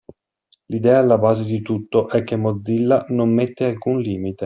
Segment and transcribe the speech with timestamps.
[0.69, 4.39] L’idea alla base di tutto è che Mozilla non mette alcun limite.